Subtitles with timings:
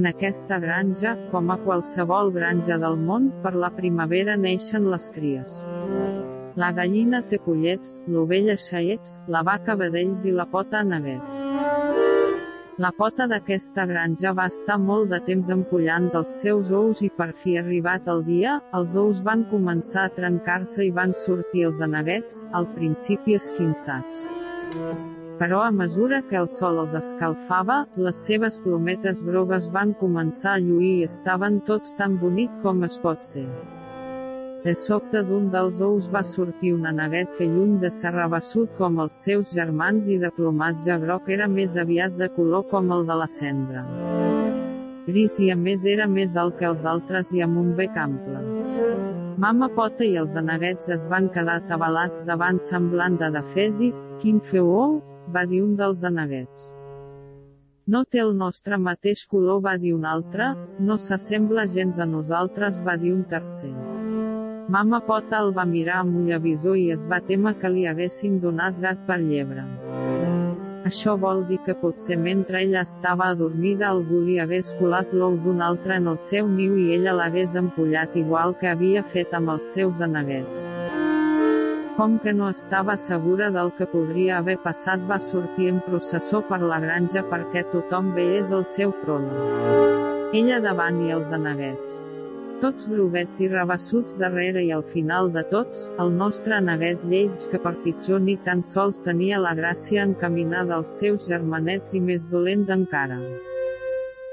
[0.00, 5.58] En aquesta granja, com a qualsevol granja del món, per la primavera neixen les cries.
[6.62, 11.44] La gallina té pollets, l'ovella xaiets, la vaca vedells i la pota neguets.
[12.80, 17.34] La pota d'aquesta granja va estar molt de temps empollant dels seus ous i per
[17.44, 22.46] fi arribat el dia, els ous van començar a trencar-se i van sortir els aneguets,
[22.56, 24.30] al principi esquinçats.
[25.40, 30.60] Però a mesura que el sol els escalfava, les seves plometes grogues van començar a
[30.60, 33.46] lluir i estaven tots tan bonic com es pot ser.
[34.60, 39.00] De sobte d'un dels ous va sortir un aneguet que lluny de ser rabassut com
[39.00, 43.16] els seus germans i de plomatge groc era més aviat de color com el de
[43.22, 43.86] la cendra.
[45.08, 48.44] Gris i a més era més alt que els altres i amb un bec ample.
[49.40, 53.86] Mama Pota i els aneguets es van quedar atabalats davant semblant de defesi,
[54.20, 54.98] quin feu ou,
[55.32, 56.66] va dir un dels aneguets.
[57.88, 60.50] No té el nostre mateix color va dir un altre,
[60.90, 63.72] no s'assembla gens a nosaltres va dir un tercer.
[64.76, 68.76] Mama Pota el va mirar amb ullavisor i es va témer que li haguessin donat
[68.84, 69.64] gat per llebre.
[70.88, 75.60] Això vol dir que potser mentre ella estava adormida algú li hagués colat l'ou d'un
[75.60, 79.68] altre en el seu niu i ella l'hagués empollat igual que havia fet amb els
[79.76, 80.70] seus aneguets.
[81.98, 86.62] Com que no estava segura del que podria haver passat va sortir en processó per
[86.64, 89.48] la granja perquè tothom veiés el seu prona.
[90.32, 92.00] Ella davant i els aneguets
[92.60, 97.60] tots groguets i rabassuts darrere i al final de tots, el nostre neguet lleig que
[97.62, 102.66] per pitjor ni tan sols tenia la gràcia encaminada als seus germanets i més dolent
[102.76, 103.18] encara.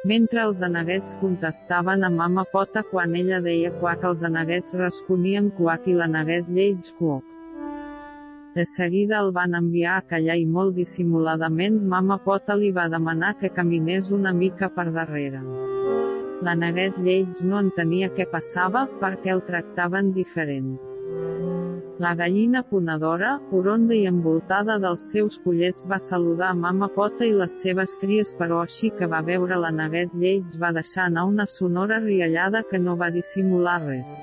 [0.08, 5.88] Mentre els aneguets contestaven a mama pota quan ella deia quac els aneguets responien quac
[5.88, 7.24] i l'aneguet lleig quoc.
[8.58, 13.36] De seguida el van enviar a callar i molt dissimuladament mama pota li va demanar
[13.42, 15.44] que caminés una mica per darrere.
[16.46, 20.76] La neguet lleig no entenia què passava, perquè el tractaven diferent.
[21.98, 27.56] La gallina ponedora, oronda i envoltada dels seus pollets va saludar mama Pota i les
[27.64, 31.98] seves cries però així que va veure la neguet lleig va deixar anar una sonora
[32.04, 34.20] riallada que no va dissimular res.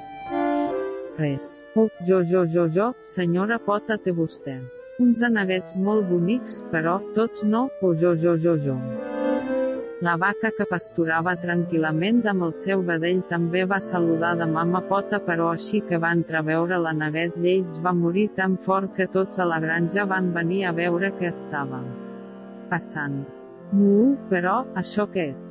[1.19, 1.51] Res.
[1.75, 4.55] Oh, jo, jo, jo, jo, senyora Pota té vostè.
[5.03, 8.79] Uns aneguets molt bonics, però, tots no, o oh, jo, jo, jo, jo.
[10.05, 15.21] La vaca que pasturava tranquil·lament amb el seu vedell també va saludar de mama pota
[15.29, 19.47] però així que va entreveure la neguet lleig va morir tan fort que tots a
[19.49, 21.79] la granja van venir a veure què estava
[22.73, 23.15] passant.
[23.73, 23.95] Mu,
[24.33, 25.47] però, això què és?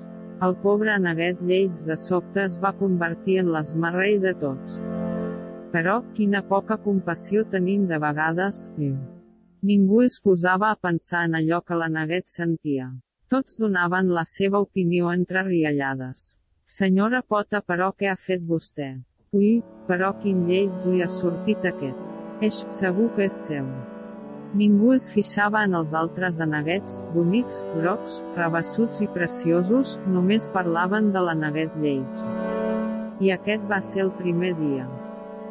[0.46, 4.76] El pobre neguet lleig de sobte es va convertir en l'esmarrell de tots.
[5.74, 8.94] Però, quina poca compassió tenim de vegades, eh?
[9.72, 12.92] Ningú es posava a pensar en allò que la neguet sentia.
[13.34, 16.36] Tots donaven la seva opinió entre riallades.
[16.70, 18.92] Senyora Pota però què ha fet vostè?
[19.34, 19.56] Ui,
[19.88, 21.98] però quin lleig li ha sortit aquest.
[22.46, 23.66] És segur que és seu.
[24.60, 31.24] Ningú es fixava en els altres aneguets, bonics, grocs, rebassuts i preciosos, només parlaven de
[31.26, 32.28] l'aneguet lleig.
[33.18, 34.86] I aquest va ser el primer dia.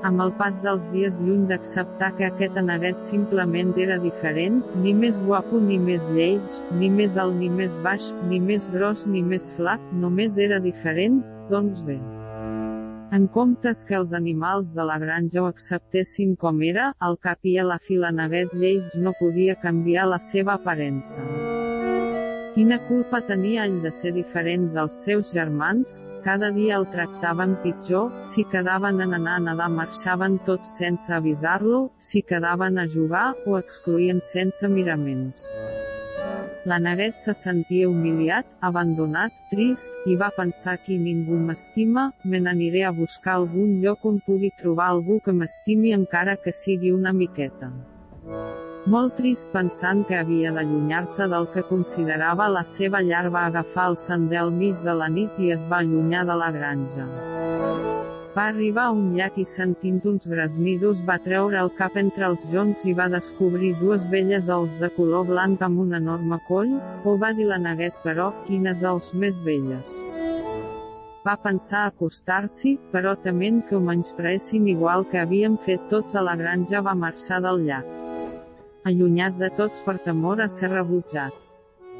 [0.03, 5.21] Amb el pas dels dies lluny d'acceptar que aquest aneguet simplement era diferent, ni més
[5.23, 9.53] guapo ni més lleig, ni més alt ni més baix, ni més gros ni més
[9.55, 12.01] flac, només era diferent, doncs bé.
[13.15, 17.55] En comptes que els animals de la granja ho acceptessin com era, al cap i
[17.63, 21.23] a la fi l'aneguet lleig no podia canviar la seva aparença.
[22.57, 26.01] Quina culpa tenia ell de ser diferent dels seus germans?
[26.22, 31.81] Cada dia el tractaven pitjor, si quedaven en anar a nedar marxaven tots sense avisar-lo,
[31.99, 35.50] si quedaven a jugar, o excluïen sense miraments.
[36.65, 42.87] La neguet se sentia humiliat, abandonat, trist, i va pensar que ningú m'estima, me n'aniré
[42.87, 47.72] a buscar algun lloc on pugui trobar algú que m'estimi encara que sigui una miqueta.
[48.91, 53.97] Molt trist pensant que havia d'allunyar-se del que considerava la seva llar va agafar el
[54.05, 57.07] sender al mig de la nit i es va allunyar de la granja.
[58.34, 62.49] Va arribar a un llac i sentint uns gresmidos va treure el cap entre els
[62.51, 66.75] joncs i va descobrir dues velles aus de color blanc amb un enorme coll,
[67.07, 70.01] o va dir la neguet però, quines aus més velles.
[71.23, 76.34] Va pensar acostar-s'hi, però tement que ho menyspreessin igual que havien fet tots a la
[76.34, 78.02] granja va marxar del llac
[78.84, 81.34] allunyat de tots per temor a ser rebutjat.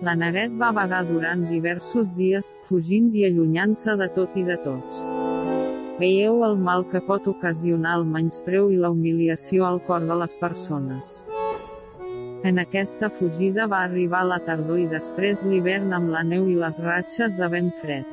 [0.03, 5.03] La neguet va vagar durant diversos dies, fugint i allunyant-se de tot i de tots.
[6.01, 10.35] Veieu el mal que pot ocasionar el menyspreu i la humiliació al cor de les
[10.41, 11.21] persones.
[12.43, 16.81] En aquesta fugida va arribar la tardor i després l'hivern amb la neu i les
[16.83, 18.09] ratxes de vent fred.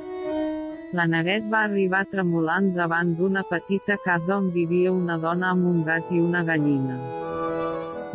[0.93, 5.81] La neguet va arribar tremolant davant d'una petita casa on vivia una dona amb un
[5.89, 6.99] gat i una gallina.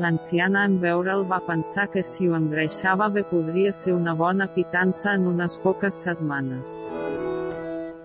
[0.02, 5.12] L'anciana en veure'l va pensar que si ho engreixava bé podria ser una bona pitança
[5.14, 6.80] en unes poques setmanes.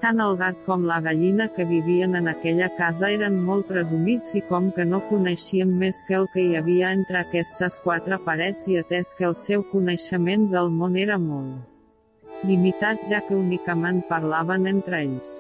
[0.04, 4.44] Tant el gat com la gallina que vivien en aquella casa eren molt presumits i
[4.52, 8.80] com que no coneixien més que el que hi havia entre aquestes quatre parets i
[8.86, 15.02] atès que el seu coneixement del món era molt limitat ja que únicament parlaven entre
[15.04, 15.40] ells.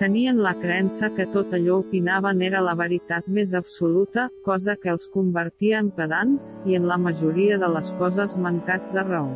[0.00, 5.10] Tenien la creença que tot allò opinaven era la veritat més absoluta, cosa que els
[5.16, 9.34] convertia en pedants, i en la majoria de les coses mancats de raó.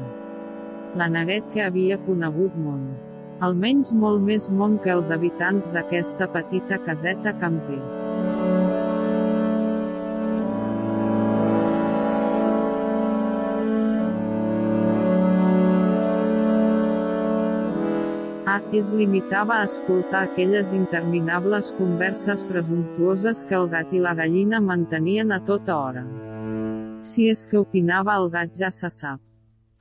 [0.97, 2.88] La neguet que havia conegut món.
[3.47, 8.06] Almenys molt més món que els habitants d'aquesta petita caseta camper.
[18.74, 25.30] Es limitava a escoltar aquelles interminables converses presumptuoses que el gat i la gallina mantenien
[25.32, 26.02] a tota hora.
[27.06, 29.22] Si és que opinava el gat ja se sap.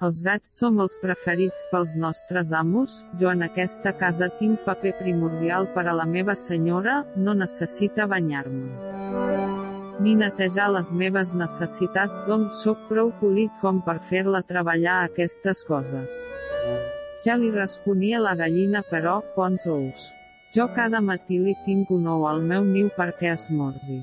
[0.06, 5.70] Els gats som els preferits pels nostres amos, jo en aquesta casa tinc paper primordial
[5.74, 8.70] per a la meva senyora, no necessita banyar-me.
[10.04, 16.26] Ni netejar les meves necessitats doncs sóc prou polit com per fer-la treballar aquestes coses.
[17.26, 20.12] Ja li responia la gallina però, pons ous.
[20.54, 23.98] Jo cada matí li tinc un ou al meu niu perquè es morzi.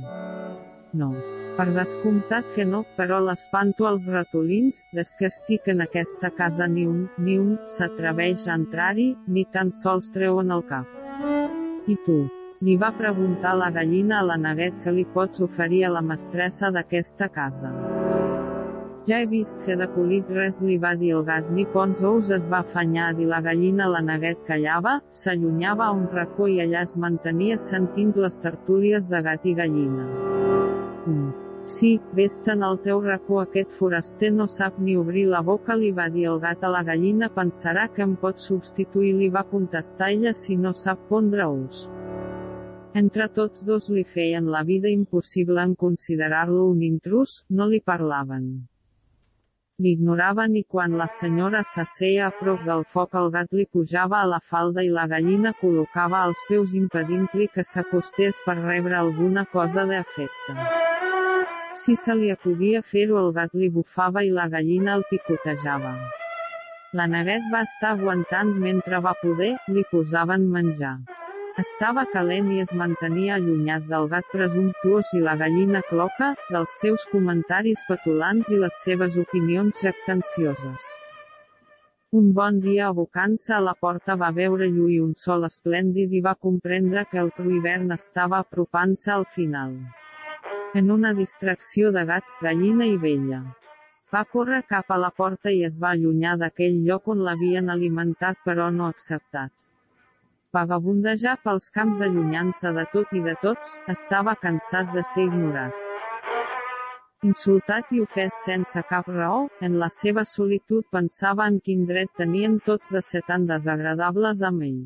[0.93, 1.13] No.
[1.57, 6.89] Per descomptat que no, però l'espanto als ratolins, des que estic en aquesta casa ni
[6.89, 10.89] un, ni un, s'atreveix a entrar-hi, ni tan sols treuen el cap.
[11.87, 12.25] I tu?
[12.63, 16.75] Li va preguntar la gallina a la neguet que li pots oferir a la mestressa
[16.75, 17.92] d'aquesta casa.
[19.03, 22.29] Ja he vist que de polit res li va dir el gat ni pons ous
[22.37, 26.85] es va afanyar dir la gallina la neguet callava, s'allunyava a un racó i allà
[26.87, 30.07] es mantenia sentint les tertúlies de gat i gallina.
[31.03, 31.33] Mm.
[31.67, 36.07] Sí, vés-te'n al teu racó aquest foraster no sap ni obrir la boca li va
[36.07, 40.35] dir el gat a la gallina pensarà que em pot substituir li va contestar ella
[40.35, 41.89] si no sap pondre ous.
[42.95, 48.53] Entre tots dos li feien la vida impossible en considerar-lo un intrus, no li parlaven.
[49.81, 54.27] L'ignoraven i quan la senyora s'asseia a prop del foc el gat li pujava a
[54.33, 59.87] la falda i la gallina col·locava els peus impedint-li que s'acostés per rebre alguna cosa
[59.89, 60.59] d'efecte.
[61.85, 65.95] Si se li acudia fer-ho el gat li bufava i la gallina el picotejava.
[66.93, 70.99] La neguet va estar aguantant mentre va poder, li posaven menjar.
[71.61, 77.05] Estava calent i es mantenia allunyat del gat presumptuós i la gallina cloca, dels seus
[77.11, 80.87] comentaris petulants i les seves opinions jactancioses.
[82.17, 86.39] Un bon dia abocant-se a la porta va veure lluir un sol esplèndid i va
[86.49, 89.77] comprendre que el cru hivern estava apropant-se al final.
[90.73, 93.45] En una distracció de gat, gallina i vella.
[94.09, 98.41] Va córrer cap a la porta i es va allunyar d'aquell lloc on l'havien alimentat
[98.45, 99.53] però no acceptat.
[100.53, 105.79] Vagabundejar pels camps allunyant-se de tot i de tots, estava cansat de ser ignorat.
[107.25, 112.61] Insultat i ofès sense cap raó, en la seva solitud pensava en quin dret tenien
[112.69, 114.81] tots de ser tan desagradables amb ell.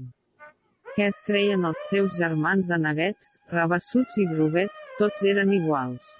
[0.94, 6.14] Què es creien els seus germans de neguets, rabassuts i groguets, tots eren iguals.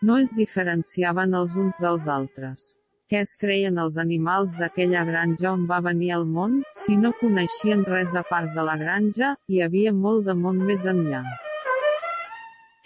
[0.00, 2.72] No es diferenciaven els uns dels altres.
[3.12, 6.52] Què es creien els animals d'aquella granja on va venir al món,
[6.82, 10.86] si no coneixien res a part de la granja, hi havia molt de món més
[10.92, 11.18] enllà.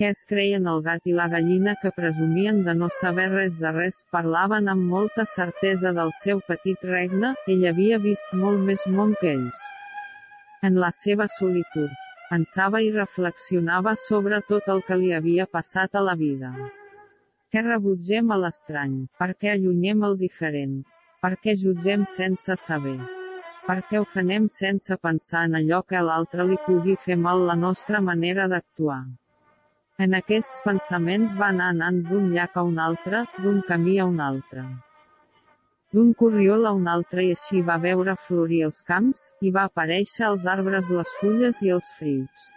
[0.01, 3.71] Què es creien el gat i la gallina que presumien de no saber res de
[3.77, 9.13] res, parlaven amb molta certesa del seu petit regne, ell havia vist molt més món
[9.21, 9.61] que ells.
[10.67, 11.95] En la seva solitud,
[12.33, 16.51] pensava i reflexionava sobre tot el que li havia passat a la vida.
[17.57, 18.97] Què rebutgem a l'estrany?
[19.17, 20.73] Per què allunyem el diferent?
[21.25, 22.99] Per què jutgem sense saber?
[23.69, 27.55] Per què ofenem sense pensar en allò que a l'altre li pugui fer mal la
[27.61, 28.99] nostra manera d'actuar?
[30.07, 34.21] En aquests pensaments va anar anant d'un llac a un altre, d'un camí a un
[34.27, 34.67] altre.
[35.97, 40.29] D'un corriol a un altre i així va veure florir els camps, i va aparèixer
[40.29, 42.51] els arbres les fulles i els frius.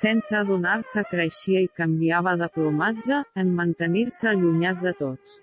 [0.00, 5.40] Sense adonar-se creixia i canviava de plomatge, en mantenir-se allunyat de tots.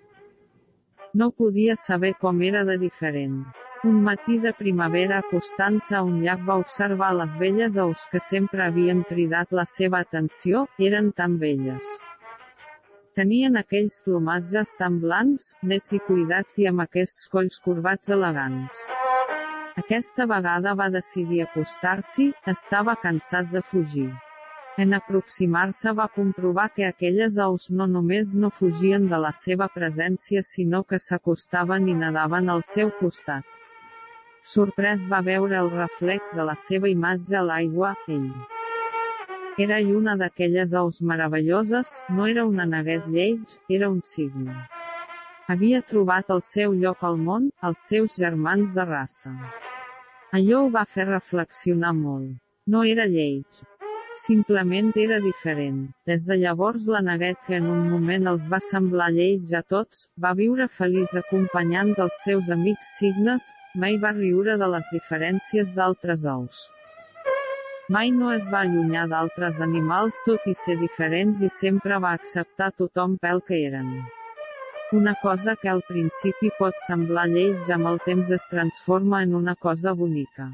[1.13, 3.41] No podia saber com era de diferent.
[3.83, 8.63] Un matí de primavera acostant-se a un llac va observar les velles aus que sempre
[8.65, 11.93] havien cridat la seva atenció, eren tan velles.
[13.15, 18.83] Tenien aquells plomatges tan blancs, nets i cuidats i amb aquests colls corbats elegants.
[19.81, 24.11] Aquesta vegada va decidir acostar-s'hi, estava cansat de fugir.
[24.77, 30.43] En aproximar-se va comprovar que aquelles aus no només no fugien de la seva presència
[30.47, 33.43] sinó que s'acostaven i nadaven al seu costat.
[34.43, 38.31] Sorprès va veure el reflex de la seva imatge a l'aigua, ell.
[39.59, 44.55] Era una d'aquelles aus meravelloses, no era un aneguet lleig, era un signe.
[45.51, 49.33] Havia trobat el seu lloc al món, els seus germans de raça.
[50.31, 52.39] Allò ho va fer reflexionar molt.
[52.65, 53.61] No era lleig.
[54.17, 55.87] Simplement era diferent.
[56.05, 60.03] Des de llavors la neguet que en un moment els va semblar lleig a tots,
[60.25, 66.25] va viure feliç acompanyant dels seus amics signes, mai va riure de les diferències d'altres
[66.27, 66.65] ous.
[67.89, 72.69] Mai no es va allunyar d'altres animals tot i ser diferents i sempre va acceptar
[72.83, 73.89] tothom pel que eren.
[74.91, 79.55] Una cosa que al principi pot semblar lleig amb el temps es transforma en una
[79.55, 80.51] cosa bonica.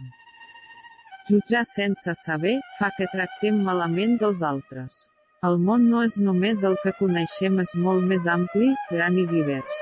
[1.28, 5.00] Jutjar sense saber, fa que tractem malament dels altres.
[5.48, 9.82] El món no és només el que coneixem és molt més ampli, gran i divers.